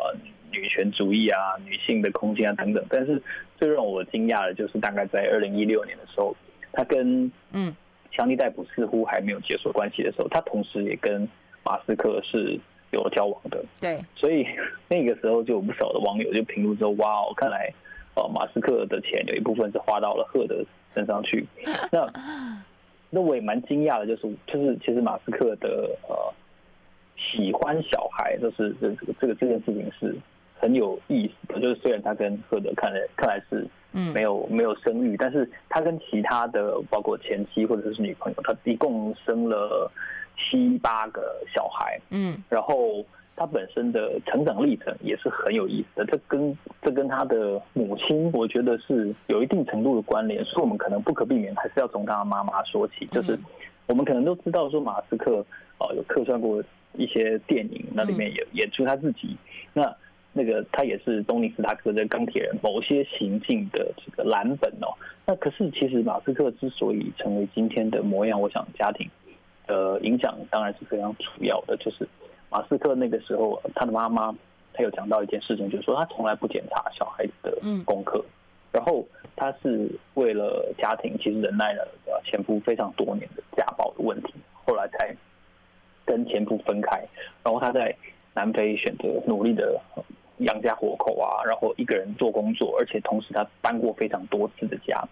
[0.51, 2.85] 女权主义啊、女性的空间啊等等。
[2.87, 3.19] 但是
[3.57, 6.35] 最让我惊讶的就是，大概在二零一六年的时候，
[6.71, 7.75] 他跟嗯
[8.11, 11.27] 强尼戴普似乎还没有结束关系的时候，他同时也跟
[11.63, 12.59] 马斯克是。
[13.01, 14.45] 有交往的，对，所以
[14.87, 17.71] 那个时候就有不少的网友就评论说：“哇哦，看来
[18.15, 21.45] 呃马斯克的钱有一部分是花到了赫德身上去。
[21.91, 22.11] ”那
[23.09, 26.15] 那我也蛮惊讶的，就是就是其实马斯克的呃
[27.17, 30.15] 喜欢小孩，就是这个这个这件事情是
[30.59, 31.59] 很有意思的。
[31.59, 33.67] 就是虽然他跟赫德看来看来是
[34.13, 39.91] 没有没有生育，但是他跟其他的包括前妻或者是女朋友，他一共生了。
[40.37, 43.03] 七八个小孩，嗯，然后
[43.35, 46.05] 他本身的成长历程也是很有意思的。
[46.05, 53.05] 这跟这跟他的母亲，我觉得是有一定程度的关联，所以我们可能不可避免还是要从他妈妈说起。
[53.11, 53.37] 就是
[53.87, 55.45] 我们可能都知道说马斯克
[55.79, 59.35] 哦有客串过一些电影，那里面也演出他自己。
[59.73, 59.93] 那
[60.31, 64.87] 那个他也是东尼斯塔克的钢铁人某些行径的这个蓝本哦。
[65.25, 69.09] 那可是其实马斯克之所以成为今天的模样，我想家庭。
[69.67, 72.07] 呃，影响当然是非常主要的，就是
[72.49, 74.33] 马斯克那个时候，他的妈妈
[74.73, 78.23] 他有讲到一件事情，就是说他从来不检查小孩子的功课，
[78.71, 81.87] 然后他是为了家庭，其实忍耐了
[82.23, 85.15] 前夫非常多年的家暴的问题，后来才
[86.05, 87.03] 跟前夫分开，
[87.43, 87.95] 然后他在
[88.33, 89.81] 南非选择努力的
[90.39, 95.03] 养家活口啊，然后一个人做工作，而且同时他搬过非常多次的家。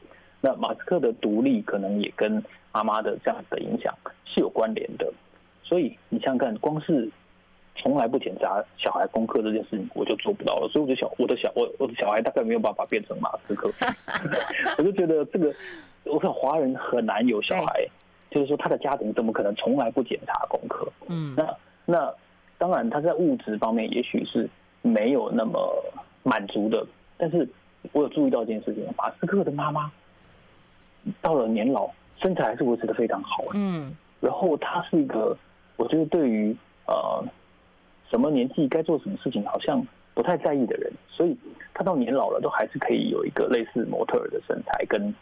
[0.46, 5.10] 那马斯克的独立可能也跟妈妈的这样子的影响是有关联的，
[5.64, 7.10] 所以你想想看，光是
[7.78, 10.68] 从来不检查小孩功课这件事情，我就做不到了。
[10.68, 13.72] 所以我就想我的小我我的小孩大概没有办法变成马斯克，
[14.78, 15.54] 我就觉得这个，
[16.04, 17.88] 我看华人很难有小孩，
[18.30, 20.92] 就是说他的家庭怎么可能从来不检查功课？
[21.08, 22.14] 嗯，那那
[22.58, 24.50] 当然他在物质方面也许是
[24.82, 25.74] 没有那么
[26.22, 26.86] 满足的，
[27.18, 27.48] 但是
[27.94, 29.90] 我有注意到一件事情，马斯克的妈妈。
[31.22, 31.90] 到了年老，
[32.22, 33.46] 身材还是维持的非常好。
[33.54, 35.38] 嗯，然后他是一个，
[35.78, 36.56] 我觉得对于
[36.88, 37.24] 呃
[38.10, 40.92] 什么年纪该做什么事情，好像不太在意的人。
[41.10, 41.38] 所以
[41.74, 45.14] 他到年老了，都还是可以有一个类似模特儿的身材，跟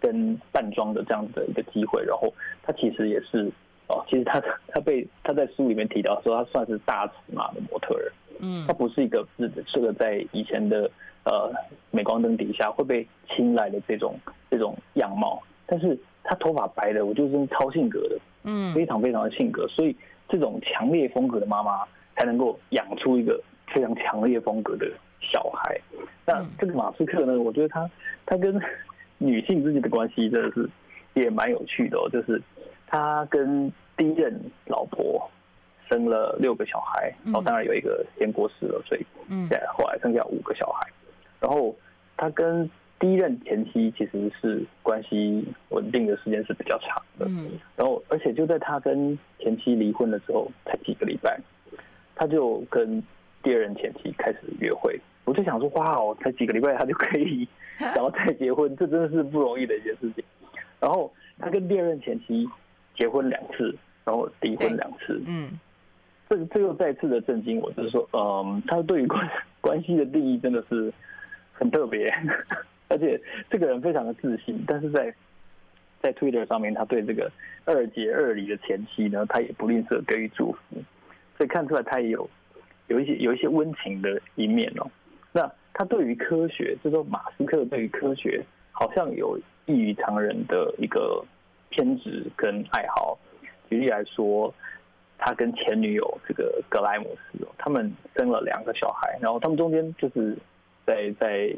[0.00, 2.02] 跟扮装的这样子的一个机会。
[2.04, 2.32] 然后
[2.62, 3.50] 他其实也是
[3.88, 8.12] 哦，其实他他被他在书里面提到说，他算是大尺码的模特儿。
[8.40, 10.90] 嗯，他不是一个是这个在以前的。
[11.28, 11.52] 呃，
[11.90, 14.14] 镁光灯底下会被青睐的这种
[14.48, 19.96] 这种样貌，但是他头发白的，我觉得是超性格的，嗯，非常非常的性格，所以
[20.28, 21.80] 这种强烈风格的妈妈
[22.14, 24.88] 才能够养出一个非常强烈风格的
[25.20, 25.76] 小孩。
[26.24, 27.90] 那这个马斯克呢，我觉得他
[28.24, 28.62] 他跟
[29.18, 30.70] 女性之间的关系真的是
[31.14, 32.40] 也蛮有趣的哦，就是
[32.86, 35.28] 他跟第一任老婆。
[35.88, 39.04] 生了六个小孩，然后当然有一个先过世了，所以
[39.76, 40.88] 后来剩下五个小孩。
[41.40, 41.74] 然后
[42.16, 42.68] 他跟
[42.98, 51.38] 第一任前妻其实是关系稳定的时间是比较长的，嗯，然后而且就在他跟前妻离婚的时候，才几个礼拜，
[52.14, 53.02] 他就跟
[53.42, 54.98] 第二任前妻开始约会。
[55.26, 57.46] 我就想说，哇哦，才几个礼拜他就可以
[57.78, 60.24] 然后再结婚，这真的是不容易的一件事情。
[60.80, 62.48] 然后他跟第二任前妻
[62.96, 65.50] 结婚两次，然后离婚两次，嗯。
[66.28, 69.28] 这这又再次的震惊我，就是说，嗯，他对于关
[69.60, 70.92] 关系的定义真的是
[71.52, 72.06] 很特别，
[72.88, 75.14] 而且这个人非常的自信，但是在
[76.02, 77.30] 在 Twitter 上面，他对这个
[77.64, 80.82] 二姐二离的前妻呢，他也不吝啬给予祝福，
[81.36, 82.28] 所以看出来他也有
[82.88, 84.90] 有一些有一些温情的一面哦。
[85.32, 91.24] 那他对于科学，就是说马斯克对于科学好像有异于常人的一个
[91.70, 93.18] 偏执跟爱好。
[93.68, 94.54] 举例来说，
[95.18, 100.36] 他跟前女友这个格莱姆斯哦，他们生了两个小孩，然后他们中间就是
[100.86, 101.54] 在在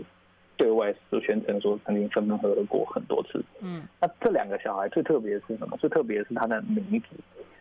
[0.56, 3.44] 对外都宣称说曾经分分合合过很多次。
[3.60, 5.76] 嗯，那这两个小孩最特别的是什么？
[5.78, 7.06] 最特别的是他的名字，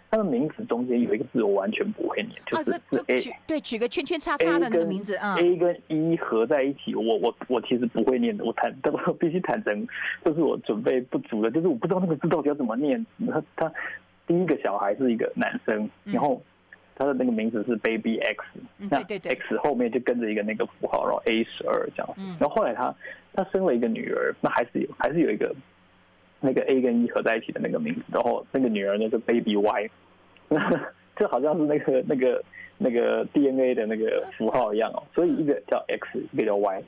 [0.10, 9.88] 他的名字中间有一个字我完全不会念，就是是 A，对，取个圈圈叉叉的那个名字啊，A 跟 E 合在一起，我我我其实不会念的，我坦， 我必须坦诚，
[10.24, 13.74] 就是我准备不足的，就是我不知道那个字到底要怎么念，他他。
[14.28, 16.42] 第一个小孩是一个男生，然后
[16.96, 18.44] 他的那个名字是 Baby X，
[18.78, 22.10] 那 X 后面就跟着一个那个符号，然后 A 十二这样。
[22.38, 22.94] 然后后来他
[23.34, 25.56] 他生了一个女儿，那还是有还是有一个
[26.42, 29.90] 那个 A 跟 E 合在一起的那个名字，然后那个女儿呢是 Baby Y，
[30.50, 30.60] 那
[31.16, 32.44] 这好像是那个那个
[32.78, 35.02] 那个 DNA 的那个符号一样哦。
[35.16, 36.84] 所以一个叫 X，一个叫 Y，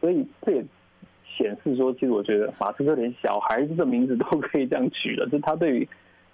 [0.00, 0.64] 所以这也
[1.24, 5.88] 显示说，其实我觉得马斯克连小孩子的名字都可以这样取了，就是他对于。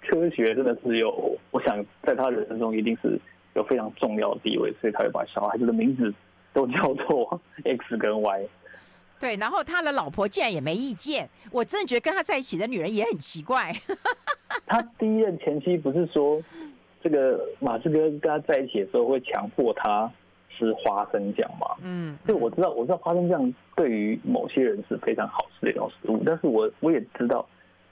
[0.07, 3.19] 科学真的是有，我想在他人生中一定是
[3.55, 6.13] 有非常重要的地位，所以他会把小孩子的名字
[6.53, 8.47] 都叫做 X 跟 Y。
[9.19, 13.71] 对，然后他的老婆竟然也没意见，我真的觉得跟他在一起的女人也很奇怪。
[14.67, 16.41] 他第一任前妻不是说，
[17.01, 20.11] 这个马斯哥跟他在一起的时候会强迫他
[20.49, 21.67] 吃花生酱吗？
[21.81, 27.47] 嗯，就我知道，我知道花生酱对于某些人是非常好吃的一种食物，但是我我也知道。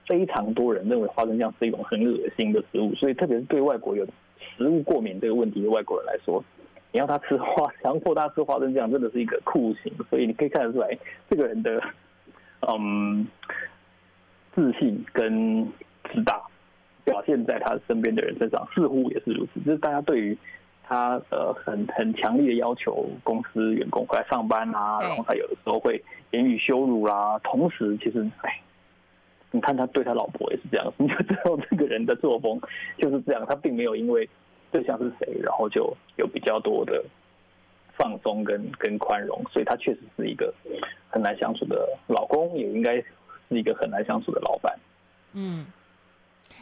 [0.07, 4.05] 非常多人认为花生酱是一种很恶心的食物，所以特别是对外国有
[4.57, 6.43] 食物过敏这个问题的外国人来说，
[6.91, 9.93] 你要他吃花，强迫他吃花生酱，真的是一个酷刑。
[10.09, 10.97] 所以你可以看得出来，
[11.29, 11.81] 这个人的
[12.67, 13.25] 嗯
[14.53, 15.65] 自信跟
[16.11, 16.41] 自大
[17.05, 19.59] 表现在他身边的人身上，似乎也是如此。
[19.61, 20.37] 就是大家对于
[20.83, 28.59] 他呃很很强烈的要求，公司员工回来上班啊，然后他有的时候会言语羞辱啦，同时其实哎。
[29.53, 32.57] 你看他对他老婆也是这样，你就知道这个人的作风
[32.97, 33.45] 就是这样。
[33.45, 34.27] 他并没有因为
[34.71, 37.03] 对象是谁，然后就有比较多的
[37.97, 40.53] 放松跟 跟宽容，所以他确实是一个
[41.09, 44.79] 很难相处的老公，也应该是一个很难相处的老板。
[45.33, 45.65] 嗯，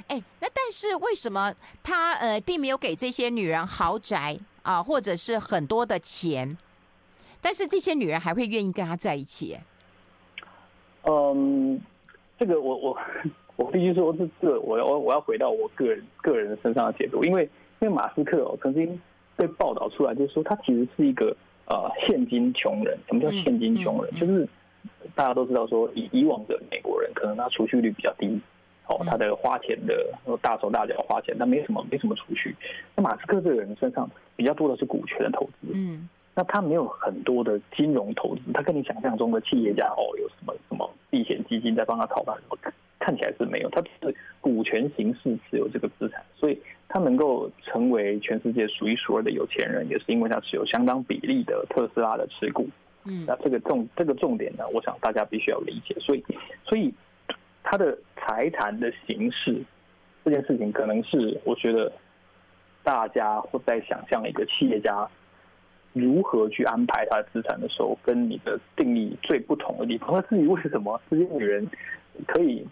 [0.07, 6.57] 哎、欸，那但是为什么他呃并没有给这些女人豪宅啊，或者是很多的钱，
[7.39, 9.59] 但是这些女人还会愿意跟他在一起？
[11.03, 11.79] 嗯。
[12.39, 12.97] 这个我我
[13.57, 17.43] 我必须说，是这个我要我要回到我个人个人身上的解读，因为
[17.81, 18.99] 因为马斯克哦曾经
[19.35, 21.35] 被报道出来，就是说他其实是一个
[21.67, 22.97] 呃现金穷人。
[23.07, 24.13] 什么叫现金穷人？
[24.15, 24.47] 就是
[25.13, 28.39] 大家都知道说，以以往的美国人可能他储蓄率比较低，
[28.87, 32.55] 哦，他的花钱的大手大脚花钱，他没什么没什么储蓄。
[32.95, 36.07] 那马斯克这个人身上比较多的是股权的投资，嗯，
[36.39, 40.89] 那他没有很多的金融投资，他跟你想象中的企业家哦有什么什么。
[41.09, 42.33] 避险基金在帮他操盘，
[42.97, 52.69] 看起来是没有，他是股权形式持有这个资产，所以他能够成为全世界数一数二的有钱人，也是因为他持有相当比例的特斯拉的持股。
[53.03, 55.93] 嗯，那这个重这个重点呢，我想大家必须要理解。
[55.99, 56.23] 所以，
[56.63, 56.93] 所以
[57.63, 59.61] 他的财产的形式
[60.23, 61.91] 这件事情，可能是我觉得
[62.81, 65.05] 大家会在想象一个企业家。
[65.93, 70.11] 如何去安排他的资产的时候，跟你的定义最不同的地方。
[70.13, 71.67] 那至于为什么这些女人
[72.27, 72.65] 可以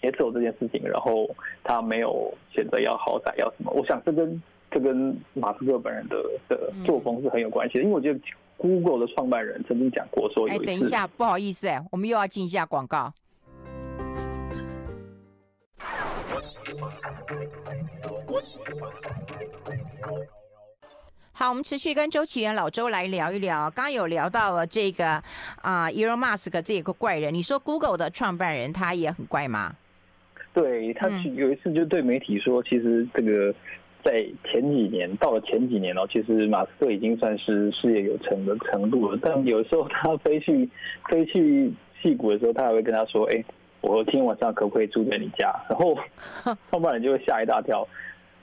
[0.00, 1.28] 接受这件事情，然后
[1.64, 3.72] 他没有选择要豪宅要什么？
[3.72, 6.16] 我想这跟这跟马斯克本人的
[6.48, 7.84] 的作风是很有关系的。
[7.84, 8.20] 因为我觉得
[8.56, 13.12] Google 的创办人曾经讲过说，有一次，等一下，不好意思，哎，我们又要进一下广告。
[21.38, 23.70] 好，我们持续跟周岐原老周来聊一聊。
[23.70, 25.06] 刚刚有聊到了这个
[25.62, 27.32] 啊，Elon Musk 这个怪人。
[27.32, 29.72] 你说 Google 的创办人他也很怪吗？
[30.52, 33.54] 对，他有一次就对媒体说，其实这个
[34.02, 39.16] 在前几年，到了前几年哦，其实马斯克已经算是事业有成的程度了。
[39.22, 40.68] 但有时候他飞去
[41.08, 41.72] 飞去
[42.02, 43.44] 戏谷的时候，他还会跟他说：“哎，
[43.80, 45.96] 我今天晚上可不可以住在你家？”然后
[46.68, 47.86] 创办人就会吓一大跳。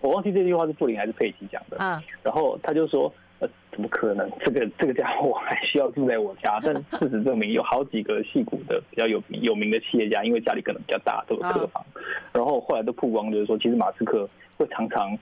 [0.06, 4.29] 我忘记这句话是布林还是佩奇讲的嗯，然后他就说，呃，怎么可能？
[4.40, 6.60] 这个这个家伙还需要住在我家？
[6.63, 11.84] 但事实证明，有好几个戏骨的比较有有名的企业家，因为家里可能比较大，都有客房。
[12.32, 15.17] 然后后来都曝光，就是说，其实马斯克会常常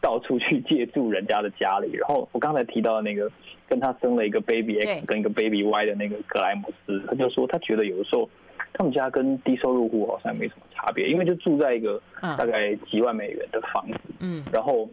[0.00, 1.90] 到处去借住人家的家里。
[1.94, 3.28] 然后我刚才提到的那个
[3.68, 8.30] 跟他生了一个 baby X 跟一个 baby Y 的那个格莱姆斯，他就说他觉得有的时候
[8.72, 14.88] 他们家跟低收入户好像没什么差别，因为就住在一个大概几万美元的房子，嗯，然后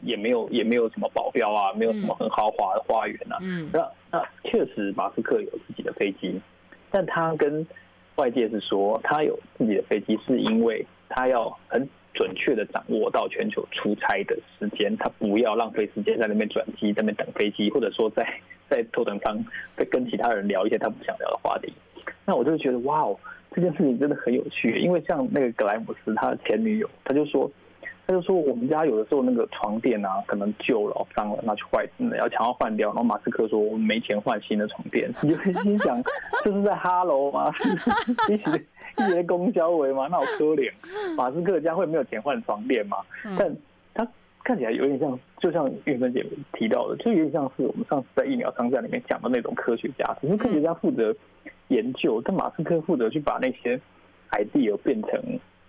[0.00, 6.40] 也没有也没有什么保镖啊，没有什么很豪华的花园啊，嗯，那那确实马斯克有自己的飞机，
[6.90, 7.66] 但他跟
[8.16, 18.24] 外界是说他有自己的飞机，是因为他要很准确的掌握到全球出差的时间，他不要浪费时间在那边转机，在那边等飞机，或者说在
[18.70, 19.44] 在头等舱
[19.76, 21.72] 在跟其他人聊一些他不想聊的话题。
[22.24, 23.18] 那我就觉得哇哦，
[23.52, 27.50] 这件事情真的很有趣，因为像那个格莱姆斯他的前女友，他就说。
[28.06, 31.88] 他就说，我们家有的时候那个床垫啊，可能旧了、脏了，那就坏，
[32.18, 32.88] 要想要换掉。
[32.90, 35.10] 然后马斯克说，我们没钱换新的床垫。
[35.24, 36.02] 你就心想，
[36.44, 37.50] 这是在哈喽吗？
[38.28, 38.62] 一些
[38.98, 40.06] 一些公交为吗？
[40.10, 40.70] 那好可怜。
[41.16, 42.98] 马斯克家会没有钱换床垫吗？
[43.38, 43.56] 但
[43.94, 44.06] 他
[44.42, 50.14] 看起来有点像，就像玉芬姐提到的，就有点像是我们上次在疫苗商战里面讲的那种科学家。
[50.20, 51.16] 只是科学家负责
[51.68, 53.80] 研究，但马斯克负责去把那些
[54.30, 55.20] idea 变成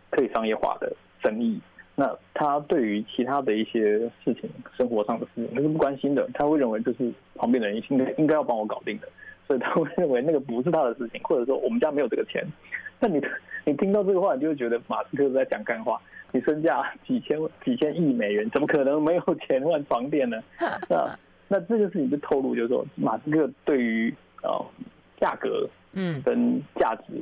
[0.10, 0.92] 可以商业化的
[1.24, 1.60] 生意。
[1.96, 6.28] 那他对于其他的一些事情，生活上的事情，他是不关心的。
[6.34, 9.08] 他会认为就是旁边的人应该应该要帮我搞定的，
[9.48, 12.46] 所以他会认为那个不是他的事情，或者说我们家没有这个钱。
[13.00, 13.22] 那你
[13.66, 16.00] 你听到这个话，你就会觉得马斯克是在讲干话。
[16.32, 20.44] 你身价几千几千亿美元，怎么可能没有钱换床垫呢？
[20.90, 21.18] 那
[21.48, 24.66] 那这个事情就透露，就是说马斯克对于呃
[25.18, 25.66] 价格
[25.96, 27.14] 嗯跟价值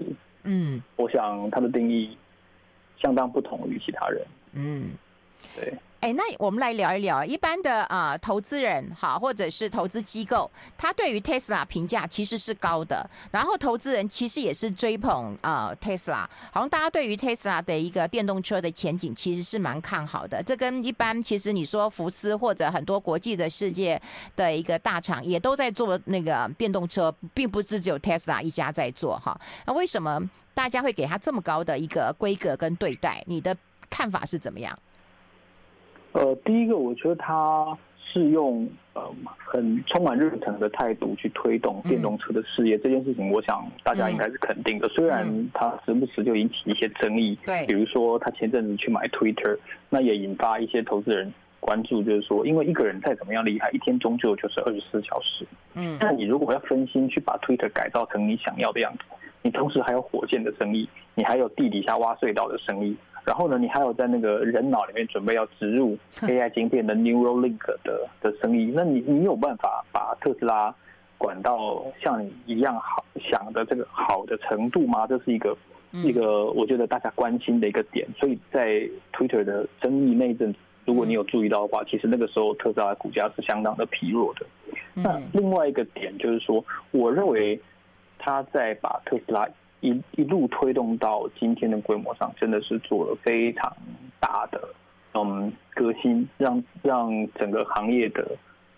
[0.44, 2.18] 嗯，我想他的定义
[3.02, 4.22] 相当不同于其他人。
[4.54, 4.92] 嗯，
[5.56, 5.74] 对。
[6.04, 13.10] 哎，那我们来聊一聊一般的啊、投资人好，或者是投资机构，他对于 Tesla 评价其实是高的。
[13.32, 20.44] 然后投资人其实也是追捧啊、Tesla，好像大家对于 Tesla 的一个电动车的前景其实是蛮看好的。
[20.44, 24.02] 这跟一般其实你说福斯或者很多国际的世界
[24.36, 29.40] 的一个大厂也都在做那个电动车，并不是只有 Tesla 一家在做哈。
[29.66, 30.22] 那为什么
[30.54, 33.24] 大家会给他这么高的一个规格跟对待？
[33.26, 33.56] 你的
[33.90, 34.78] 看法是怎么样？
[36.14, 39.02] 呃，第一个，我觉得他是用呃
[39.38, 44.88] 很充满热忱的态度去推动电动车的事业，嗯、这件事情，我想大家应该是肯定的。
[44.88, 49.58] 嗯、虽然他时不时就引起一些争议，对，比如说他前阵子去买 Twitter，
[49.90, 59.00] 那也引发一些投资人关注，就是说，因为一个人再怎么样厉害，一天终究就是二十四小时，嗯，那你如果要分心去把 Twitter 改造成你想要的样子，
[59.42, 62.96] 你同时还有火箭的生意，你还有地底下挖隧道的生意。
[63.26, 70.76] 然后呢，你还有在那个人脑里面准备要植入 AI 晶片的 Neuralink 的的生意，那你你有办法把特斯拉
[71.18, 75.08] 管到像你一样好想的这个好的程度吗？
[75.08, 75.58] 这是一个
[75.92, 78.06] 一个我觉得大家关心的一个点。
[78.20, 78.82] 所以在
[79.14, 84.46] Twitter 的争议那一阵子，如果你有注意到的话，其实那个时候特斯拉的股价是相当的疲弱的。
[84.96, 87.58] 那另外一个点就是说，我认为
[88.20, 89.48] 他在把特斯拉。
[89.84, 93.76] 一一路推动到今天的规模上，真的是做了非常
[94.18, 94.70] 大的
[95.14, 98.26] 嗯革新，让让整个行业的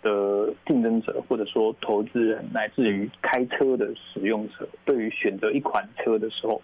[0.01, 6.59] 的竞争者或者说投资人，乃至于开车的使用者，对于选择一款车的时候，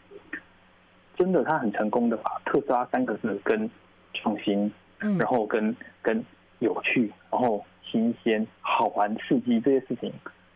[1.15, 3.69] 真的他很成功的把特斯拉三个字跟
[4.15, 6.25] 创新，然后跟跟
[6.57, 10.11] 有趣，然后新鲜、好玩、刺激这些事情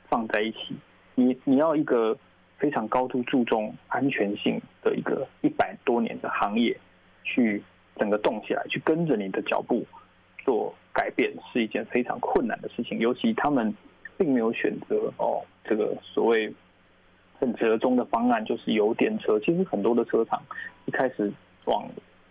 [0.10, 0.76] 放在一起，
[1.14, 2.18] 你你要一个。
[2.58, 6.76] 非常高度注重安全性的一个一百多年的行业，
[7.24, 7.62] 去
[7.98, 9.86] 整个动起来，去跟着你的脚步
[10.44, 13.00] 做改变，是一件非常困难的事情。
[13.00, 13.74] 尤其他们
[14.18, 16.54] 并没有选择哦，这个所谓
[17.40, 19.40] 很折中的方案，就是油电车。
[19.40, 20.42] 其实很多的车厂
[20.86, 21.32] 一开始
[21.66, 21.88] 往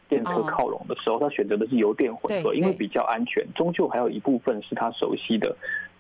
[0.09, 3.47] 电车靠拢的时候，他选择的是油电混合，因为比较安全。
[3.55, 5.55] 终究还有一部分是他熟悉的。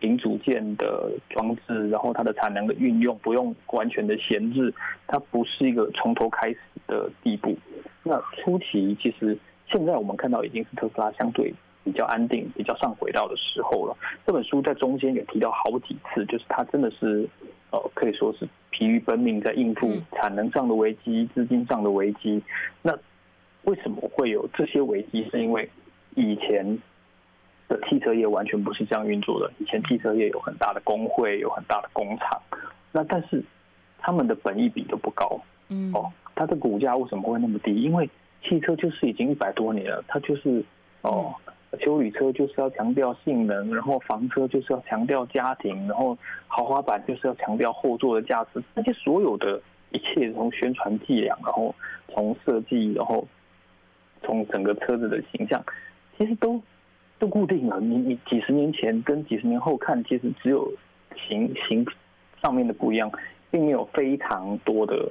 [0.04, 4.72] 零组件的装置，然后它的产能的运用不用完全的闲置，
[5.06, 7.56] 它不是一个从头开始的地步。
[8.02, 13.96] 那初期其实现在我们看到已经是特斯拉相对比较安定、比较上轨道的时候了。
[14.26, 17.26] 这本书在中间也提到好几次，就是它真的是
[17.70, 22.42] 呃可以说是疲于奔命在应付产能上的危机、资金上的危机。
[22.82, 22.92] 那
[23.62, 25.26] 为什么会有这些危机？
[25.30, 25.66] 是因为
[26.14, 26.78] 以前。
[27.68, 29.52] 的汽车业完全不是这样运作的。
[29.58, 32.40] 以前汽车业有很大的工会，有很大的工厂，
[32.92, 33.42] 那但是
[33.98, 35.40] 他们的本益比都不高。
[35.68, 37.74] 嗯，哦，它的股价为什么会那么低？
[37.82, 38.08] 因为
[38.42, 40.62] 汽车就是已经一百多年了，它就是
[41.00, 41.34] 哦，
[41.80, 49.58] 修理车就是要强调性能，然后房车就是要强调家庭，然后豪华版就是要强调后座的价值，那些所有的
[49.90, 51.74] 一切从宣传伎俩，然后
[52.12, 53.26] 从设计，然后
[54.22, 55.64] 从整个车子的形象。
[56.16, 56.60] 其实都
[57.18, 57.80] 都固定了。
[57.80, 60.72] 你你几十年前跟几十年后看，其实只有
[61.16, 61.86] 形形
[62.42, 63.10] 上面的不一样，
[63.50, 65.10] 并没有非常多的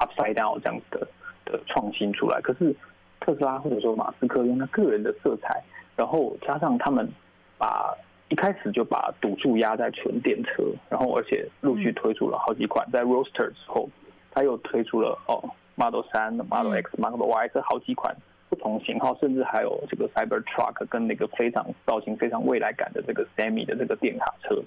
[0.00, 1.08] upside down 这样子的
[1.44, 2.40] 的创新出来。
[2.40, 2.74] 可是
[3.20, 5.62] 特斯拉或者说马斯克用他个人的色彩，
[5.96, 7.08] 然后加上他们
[7.56, 7.96] 把
[8.28, 13.88] 一开始就把赌注压在纯电车，然后而且陆续推出了好几款，在 Roadster 之后，
[14.32, 15.38] 他又推出了哦
[15.76, 18.14] Model 三、Model X、Model Y 这好几款。
[18.54, 24.62] 不同型号，甚至还有这个 Cybertruck 跟那个非常造型非常未来感的这个 Semi 的这个电卡车，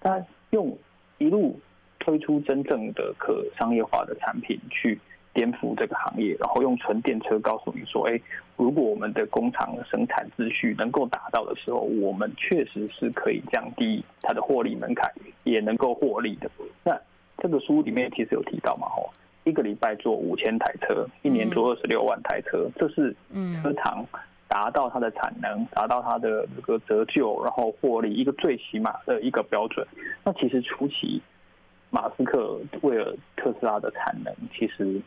[0.00, 0.78] 它用
[1.18, 1.58] 一路
[1.98, 4.96] 推出真正的可商业化的产品去
[5.34, 8.20] 颠覆这个行业，然后用纯电车告诉你说，哎，
[8.56, 15.10] 如果我们的工厂生产秩序能够达到的时候，我们确实是可以降低它的获利门槛，
[15.42, 16.48] 也能够获利的。
[16.84, 16.96] 那
[17.38, 19.10] 这个书里面其实有提到嘛，吼。
[19.46, 23.14] 一个礼拜做五千台车，一年做二十六万台车，这是
[23.62, 24.04] 车厂
[24.48, 29.86] 达到它的产能，达到它的这个折旧，然后获利一个最起码的一个标准。
[30.24, 31.22] 那其实初期，
[31.90, 35.00] 马斯克为了特斯拉的产能，其实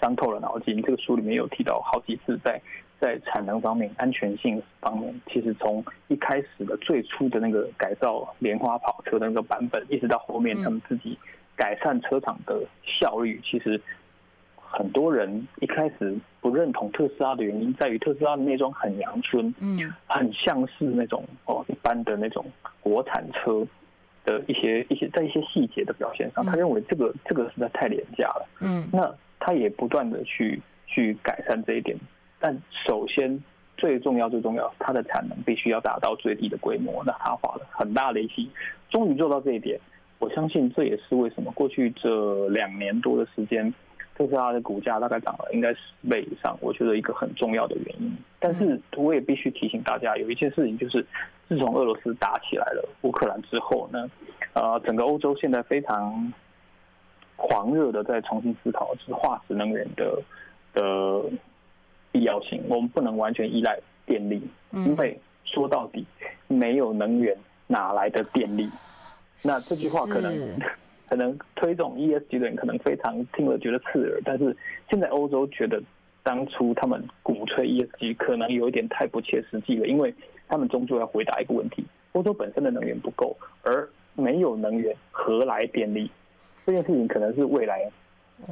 [0.00, 0.80] 伤透了脑筋。
[0.80, 2.58] 这个书里面有提到好几次在，
[2.98, 11.18] 在在产能方面、安全性方面，其实从一开始的最初的那个改造莲花跑车的那个版本，一直到后面他们自己。
[11.62, 13.80] 改善车厂的效率，其实
[14.56, 22.44] 很多人一开始不认同特斯拉的原因，在于特斯拉的内装很阳春，嗯，很像是那种哦一般的那种
[22.80, 23.64] 国产车
[24.24, 31.96] 的一些一些在一些细节的表现上，他认为这个这个实在太廉价了，嗯，那他也不断的去去改善这一点，
[32.40, 33.40] 但首先
[33.76, 38.50] 最重要最重要，它的产能必须要达到最低的规模，那他花了很大力气，
[38.90, 39.78] 终于做到这一点。
[40.22, 43.74] 我相信这也是为什么过去这两年多的时间，
[44.16, 46.56] 特斯拉的股价大概涨了应该十倍以上。
[46.60, 48.16] 我觉得一个很重要的原因。
[48.38, 51.04] 但是我也必须提醒大家，有一件事情就是，
[51.48, 54.08] 自从俄罗斯打起来了乌克兰之后呢，
[54.52, 56.32] 呃，整个欧洲现在非常
[57.34, 60.22] 狂热的在重新思考是化石能源的
[60.72, 61.24] 的
[62.12, 62.62] 必要性。
[62.68, 66.06] 我们不能完全依赖电力，因为说到底，
[66.46, 68.70] 没有能源哪来的电力？
[69.44, 70.32] 那这句话可能
[71.08, 74.56] 可能推动 ESG 的人可能非常听了觉得刺耳，但是
[74.88, 75.82] 现在欧洲觉得
[76.22, 80.14] 当初他们鼓吹 ESG 可能有一点太不切实际了，因为
[80.48, 86.10] 他们终究要回答一个问题：欧洲本身的能源不够，而没有能源何来电力？
[86.64, 87.90] 这件事情可能是未来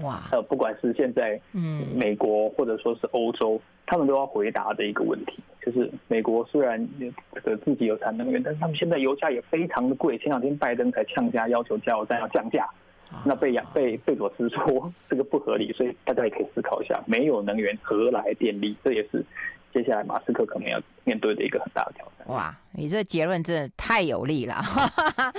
[0.02, 1.86] 哇，呃，不管是现在嗯。
[1.94, 3.60] 美国或者说是欧洲，
[3.90, 5.42] 他们都要回答的一个问题。
[5.60, 6.88] 就是美国虽然
[7.34, 10.16] 这个自己有产能源，但是他们现在油价也非常的贵。
[10.16, 12.66] 前两天拜登才呛加要求加油站要降价，
[13.24, 18.76] 那被雅被贝佐斯说 这个不合理，所以大家也可以思考一下，没有能源何来电力？
[18.84, 19.24] 这也是。
[19.72, 22.26] 接下来，马斯克可能要面对的一个很大的挑战。
[22.28, 24.60] 哇，你这结论真的太有力了！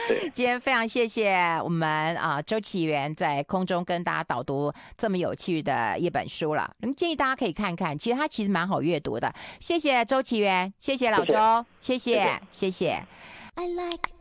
[0.08, 6.74] 对， 今天非常谢谢我们啊周启源在空中跟大家导读这么有趣的一本书了。
[6.82, 9.34] 我们建议大家可以看看，其实它其实蛮好阅读的。
[9.60, 12.70] 谢谢周启源，谢谢老周，谢谢，谢谢。
[12.70, 13.04] 谢谢。
[13.56, 14.12] I like